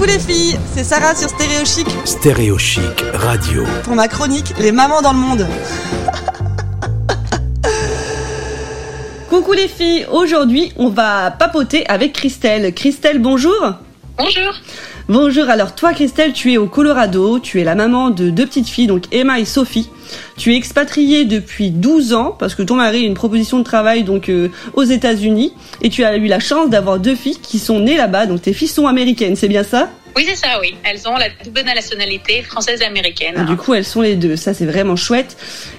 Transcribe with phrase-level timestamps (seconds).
[0.00, 1.86] Coucou les filles, c'est Sarah sur Stéréo Chic.
[2.06, 3.64] Stéréo Chic Radio.
[3.84, 5.46] Pour ma chronique, les mamans dans le monde.
[9.28, 12.72] Coucou les filles, aujourd'hui on va papoter avec Christelle.
[12.72, 13.74] Christelle, bonjour.
[14.22, 14.52] Bonjour.
[15.08, 18.68] Bonjour, alors toi Christelle, tu es au Colorado, tu es la maman de deux petites
[18.68, 19.88] filles, donc Emma et Sophie.
[20.36, 24.04] Tu es expatriée depuis 12 ans parce que ton mari a une proposition de travail
[24.04, 27.80] donc euh, aux États-Unis et tu as eu la chance d'avoir deux filles qui sont
[27.80, 29.88] nées là-bas, donc tes filles sont américaines, c'est bien ça?
[30.16, 30.74] Oui, c'est ça, oui.
[30.84, 33.34] Elles ont la double nationalité française et américaine.
[33.36, 35.36] Ah, du coup, elles sont les deux, ça c'est vraiment chouette.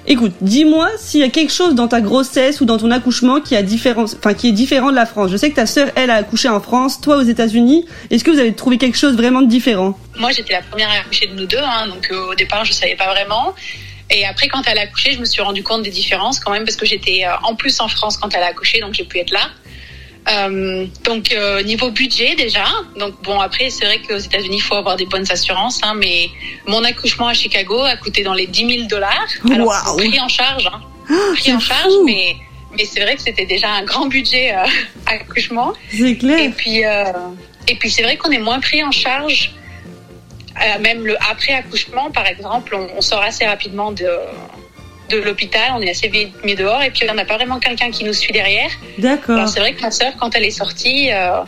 [0.07, 3.55] Écoute, dis-moi s'il y a quelque chose dans ta grossesse ou dans ton accouchement qui
[3.55, 5.31] a enfin qui est différent de la France.
[5.31, 7.85] Je sais que ta sœur elle a accouché en France, toi aux États-Unis.
[8.09, 9.97] Est-ce que vous avez trouvé quelque chose vraiment de différent?
[10.17, 12.73] Moi, j'étais la première à accoucher de nous deux, hein, donc euh, au départ, je
[12.73, 13.55] savais pas vraiment.
[14.09, 16.65] Et après, quand elle a accouché, je me suis rendu compte des différences quand même
[16.65, 19.19] parce que j'étais euh, en plus en France quand elle a accouché, donc j'ai pu
[19.19, 19.49] être là.
[20.29, 24.75] Euh, donc euh, niveau budget déjà, donc bon après c'est vrai qu'aux États-Unis il faut
[24.75, 26.29] avoir des bonnes assurances, hein, mais
[26.67, 29.25] mon accouchement à Chicago a coûté dans les 10 000 dollars.
[29.51, 29.97] Alors Waouh.
[29.97, 32.35] pris en charge, hein, Ah, pris en charge, mais
[32.77, 34.63] mais c'est vrai que c'était déjà un grand budget euh,
[35.07, 35.73] accouchement.
[35.89, 36.51] C'est Et clair.
[36.55, 37.03] puis, euh,
[37.67, 39.51] et puis c'est vrai qu'on est moins pris en charge.
[40.81, 44.07] Même le après accouchement, par exemple, on, on sort assez rapidement de,
[45.11, 47.91] de l'hôpital, on est assez vite mis dehors, et puis on n'a pas vraiment quelqu'un
[47.91, 48.69] qui nous suit derrière.
[48.97, 49.47] D'accord.
[49.49, 51.39] C'est vrai que ma sœur, quand elle est sortie, euh,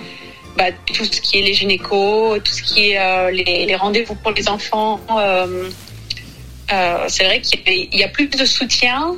[0.57, 4.15] bah, tout ce qui est les gynécos, tout ce qui est euh, les, les rendez-vous
[4.15, 5.69] pour les enfants, euh,
[7.07, 9.15] c'est vrai qu'il y a- il y a plus de soutien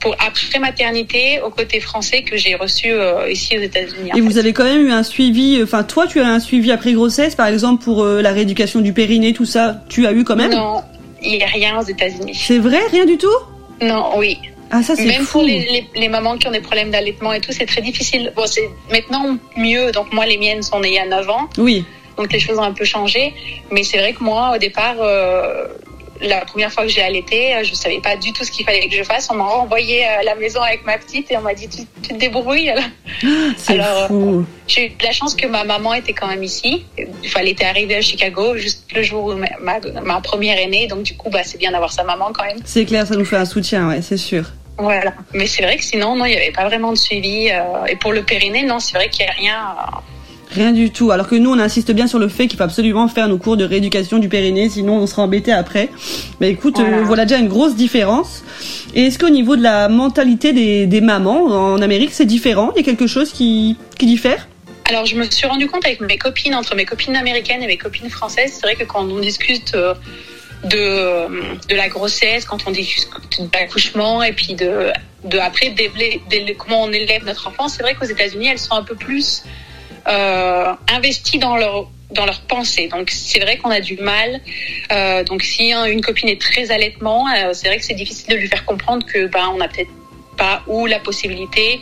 [0.00, 4.10] pour après maternité au côté français que j'ai reçu euh, ici aux États-Unis.
[4.14, 4.38] Et vous fait.
[4.40, 7.46] avez quand même eu un suivi, enfin toi tu as un suivi après grossesse par
[7.46, 10.50] exemple pour euh, la rééducation du périnée, tout ça, tu as eu quand même?
[10.52, 10.82] Non,
[11.22, 12.34] il n'y a rien aux États-Unis.
[12.38, 13.28] C'est vrai, rien du tout?
[13.82, 14.38] Non, oui.
[14.70, 15.38] Ah ça c'est Même fou.
[15.38, 18.32] pour les, les, les mamans qui ont des problèmes d'allaitement et tout, c'est très difficile.
[18.34, 19.92] Bon, c'est maintenant mieux.
[19.92, 21.48] Donc, moi, les miennes sont nées il y a 9 ans.
[21.58, 21.84] Oui.
[22.16, 23.34] Donc, les choses ont un peu changé.
[23.70, 25.66] Mais c'est vrai que moi, au départ, euh,
[26.20, 28.88] la première fois que j'ai allaité, euh, je savais pas du tout ce qu'il fallait
[28.88, 29.28] que je fasse.
[29.30, 32.08] On m'a renvoyé à la maison avec ma petite et on m'a dit tu, tu
[32.14, 32.70] te débrouilles.
[32.70, 32.84] Alors,
[33.68, 34.44] Alors, fou.
[34.66, 36.84] J'ai eu de la chance que ma maman était quand même ici.
[37.24, 40.66] Enfin, Elle était arrivée à Chicago juste le jour où ma, ma, ma première est
[40.68, 40.86] née.
[40.86, 42.58] Donc, du coup, bah, c'est bien d'avoir sa maman quand même.
[42.64, 44.44] C'est clair, ça nous fait un soutien, ouais, c'est sûr.
[44.78, 45.12] Voilà.
[45.32, 47.48] Mais c'est vrai que sinon, non, il n'y avait pas vraiment de suivi.
[47.50, 49.76] euh, et pour le périnée, non, c'est vrai qu'il n'y a rien.
[49.78, 49.98] euh,
[50.54, 51.10] Rien du tout.
[51.10, 53.56] Alors que nous, on insiste bien sur le fait qu'il faut absolument faire nos cours
[53.56, 55.90] de rééducation du périnée, sinon on sera embêté après.
[56.40, 56.98] Mais écoute, Voilà.
[56.98, 58.44] euh, voilà déjà une grosse différence.
[58.94, 62.70] Et est-ce qu'au niveau de la mentalité des, des mamans en Amérique, c'est différent?
[62.74, 64.46] Il y a quelque chose qui, qui diffère?
[64.88, 67.78] Alors, je me suis rendu compte avec mes copines, entre mes copines américaines et mes
[67.78, 69.94] copines françaises, c'est vrai que quand on discute euh,
[70.64, 73.08] de, de la grossesse, quand on discute
[73.40, 74.92] de l'accouchement et puis de,
[75.24, 75.74] de après
[76.58, 79.42] comment on élève notre enfant, c'est vrai qu'aux États-Unis, elles sont un peu plus
[80.08, 82.88] euh, investies dans leur dans leur pensée.
[82.88, 84.40] Donc c'est vrai qu'on a du mal.
[84.92, 88.34] Euh, donc si hein, une copine est très allaitement, euh, c'est vrai que c'est difficile
[88.34, 89.90] de lui faire comprendre que ben on n'a peut-être
[90.36, 91.80] pas ou la possibilité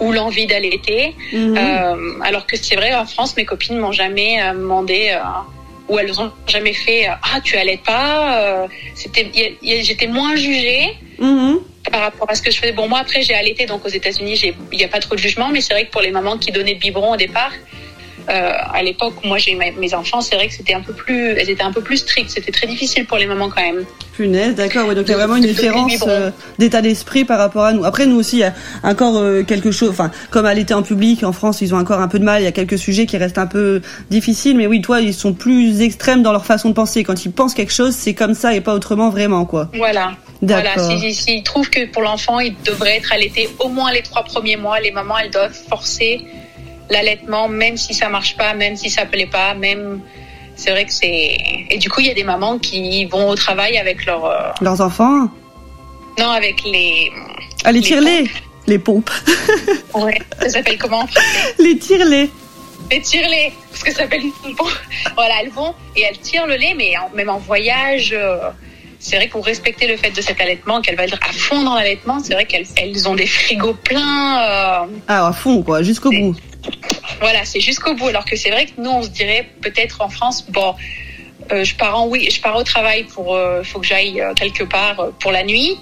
[0.00, 1.14] ou l'envie d'allaiter.
[1.32, 1.56] Mhm.
[1.56, 5.20] Euh, alors que c'est vrai, en France, mes copines m'ont jamais euh, demandé euh,
[5.88, 8.66] ou elles ont jamais fait ah tu allaites pas.
[8.94, 11.60] C'était, j'étais moins jugée Mhm.
[11.90, 12.72] Par rapport à ce que je faisais.
[12.72, 14.40] Bon moi après j'ai allaité donc aux États-Unis,
[14.72, 16.52] il n'y a pas trop de jugement, mais c'est vrai que pour les mamans qui
[16.52, 17.52] donnaient le biberon au départ.
[18.30, 20.92] euh, à l'époque où moi j'ai eu mes enfants, c'est vrai que c'était un peu
[20.92, 22.30] plus, elles étaient un peu plus strictes.
[22.30, 23.84] C'était très difficile pour les mamans quand même.
[24.16, 24.86] Punaise, d'accord.
[24.86, 27.64] Ouais, donc il y a De- vraiment une de différence euh, d'état d'esprit par rapport
[27.64, 27.84] à nous.
[27.84, 28.54] Après, nous aussi, il y a
[28.84, 29.90] encore euh, quelque chose.
[29.90, 32.42] Enfin, comme allaiter en public, en France, ils ont encore un peu de mal.
[32.42, 34.56] Il y a quelques sujets qui restent un peu difficiles.
[34.56, 37.02] Mais oui, toi, ils sont plus extrêmes dans leur façon de penser.
[37.02, 39.68] Quand ils pensent quelque chose, c'est comme ça et pas autrement vraiment, quoi.
[39.74, 40.12] Voilà.
[40.42, 44.24] Voilà, s'ils s'ils trouvent que pour l'enfant, il devrait être allaité au moins les trois
[44.24, 46.20] premiers mois, les mamans, elles doivent forcer
[46.90, 50.00] l'allaitement, même si ça marche pas, même si ça plaît pas, même.
[50.56, 51.36] C'est vrai que c'est.
[51.70, 54.24] Et du coup, il y a des mamans qui vont au travail avec leur.
[54.26, 55.28] euh, Leurs enfants,
[56.18, 57.10] Non, avec les.
[57.64, 58.30] allez, Les tire-les.
[58.66, 59.10] Les pompes.
[59.94, 61.06] Ouais, ça s'appelle comment?
[61.58, 62.30] Les tire-les.
[62.90, 64.68] Les tire-les, parce que ça s'appelle une pompe.
[65.14, 68.12] Voilà, elles vont et elles tirent le lait, mais en- même en voyage.
[68.12, 68.50] euh,
[69.04, 71.64] c'est vrai que pour respecter le fait de cet allaitement, qu'elles veulent être à fond
[71.64, 74.40] dans l'allaitement, c'est vrai qu'elles elles ont des frigos pleins.
[74.40, 76.36] euh, Ah, à fond, quoi, jusqu'au bout.
[77.20, 78.08] Voilà, c'est jusqu'au bout.
[78.08, 80.74] Alors que c'est vrai que nous, on se dirait peut-être en France, bon,
[81.50, 84.62] euh, je pars en oui, je pars au travail pour, euh, faut que j'aille quelque
[84.62, 85.76] part pour la nuit.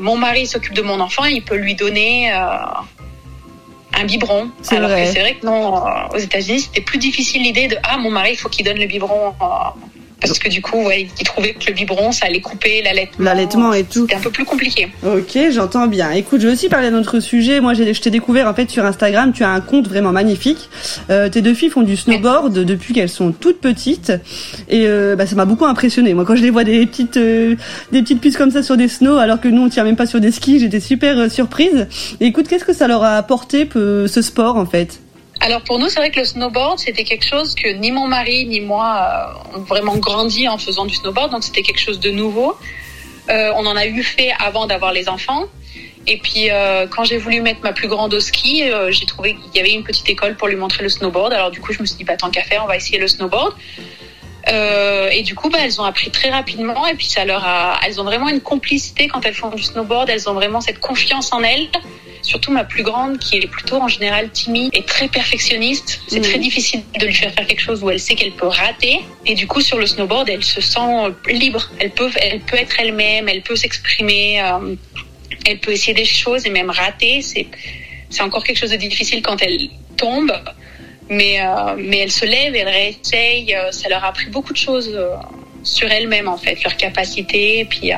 [0.00, 4.50] Mon mari s'occupe de mon enfant, il peut lui donner un biberon.
[4.62, 5.04] C'est Alors vrai.
[5.04, 5.82] que c'est vrai que non,
[6.12, 8.86] aux États-Unis, c'était plus difficile l'idée de ah mon mari, il faut qu'il donne le
[8.86, 9.32] biberon.
[10.26, 13.24] Parce que du coup, ouais, ils trouvaient que le biberon, ça allait couper l'allaitement.
[13.24, 14.02] L'allaitement et tout.
[14.02, 14.88] C'était un peu plus compliqué.
[15.04, 16.10] Ok, j'entends bien.
[16.10, 17.60] Écoute, je vais aussi parler d'un autre sujet.
[17.60, 19.32] Moi, je t'ai découvert en fait sur Instagram.
[19.32, 20.68] Tu as un compte vraiment magnifique.
[21.10, 24.12] Euh, tes deux filles font du snowboard depuis qu'elles sont toutes petites,
[24.68, 26.14] et euh, bah, ça m'a beaucoup impressionné.
[26.14, 27.56] Moi, quand je les vois des petites euh,
[27.92, 30.06] des petites puces comme ça sur des snows, alors que nous on tient même pas
[30.06, 31.86] sur des skis, j'étais super euh, surprise.
[32.20, 35.00] Et écoute, qu'est-ce que ça leur a apporté ce sport en fait?
[35.46, 38.46] Alors pour nous, c'est vrai que le snowboard, c'était quelque chose que ni mon mari
[38.46, 42.10] ni moi euh, ont vraiment grandi en faisant du snowboard, donc c'était quelque chose de
[42.10, 42.56] nouveau.
[43.30, 45.44] Euh, on en a eu fait avant d'avoir les enfants.
[46.08, 49.54] Et puis euh, quand j'ai voulu mettre ma plus grande au ski, j'ai trouvé qu'il
[49.54, 51.32] y avait une petite école pour lui montrer le snowboard.
[51.32, 53.06] Alors du coup, je me suis dit, bah, tant qu'à faire, on va essayer le
[53.06, 53.54] snowboard.
[54.48, 56.88] et du coup, bah, elles ont appris très rapidement.
[56.88, 60.10] Et puis ça leur a, elles ont vraiment une complicité quand elles font du snowboard.
[60.10, 61.68] Elles ont vraiment cette confiance en elles
[62.26, 66.00] surtout ma plus grande qui est plutôt en général timide et très perfectionniste.
[66.08, 66.40] C'est très mm.
[66.40, 69.00] difficile de lui faire faire quelque chose où elle sait qu'elle peut rater.
[69.24, 71.70] Et du coup, sur le snowboard, elle se sent libre.
[71.78, 74.74] Elle peut, elle peut être elle-même, elle peut s'exprimer, euh,
[75.46, 77.22] elle peut essayer des choses et même rater.
[77.22, 77.46] C'est,
[78.10, 80.32] c'est encore quelque chose de difficile quand elle tombe.
[81.08, 83.54] Mais, euh, mais elle se lève, elle réessaye.
[83.54, 84.98] Euh, ça leur a appris beaucoup de choses
[85.62, 87.64] sur elle-même, en fait, leur capacité.
[87.70, 87.92] Puis,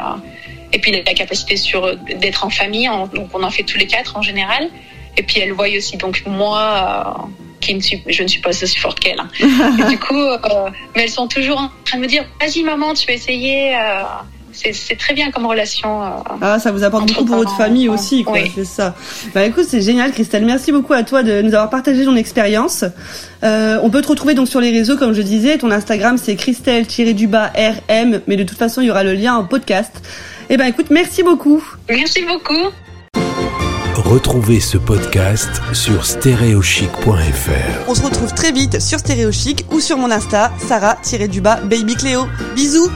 [0.73, 4.17] et puis la capacité sur d'être en famille, donc on en fait tous les quatre
[4.17, 4.69] en général.
[5.19, 6.61] Et puis elle voit aussi donc moi
[7.21, 7.27] euh,
[7.61, 9.19] qui ne suis, je ne suis pas aussi forte qu'elle.
[9.19, 9.29] Hein.
[9.91, 10.39] du coup, euh,
[10.95, 13.75] mais elles sont toujours en train de me dire vas-y maman, tu peux essayer.
[13.75, 14.03] Euh,
[14.53, 16.01] c'est très bien comme relation.
[16.41, 18.39] ah, ça vous apporte beaucoup pour votre famille aussi, quoi.
[18.53, 18.97] C'est ça.
[19.33, 20.45] Bah écoute, c'est génial, Christelle.
[20.45, 22.85] Merci beaucoup à toi de nous avoir partagé ton expérience.
[23.43, 25.59] on peut te retrouver donc sur les réseaux, comme je disais.
[25.59, 30.03] Ton Instagram, c'est Christelle-rm, mais de toute façon, il y aura le lien en podcast.
[30.51, 31.63] Eh ben écoute, merci beaucoup.
[31.91, 32.73] Merci beaucoup.
[33.95, 37.89] Retrouvez ce podcast sur stéréochic.fr.
[37.89, 42.27] On se retrouve très vite sur Stéréochic ou sur mon Insta, Sarah-du-bas Baby Cléo.
[42.55, 42.89] Bisous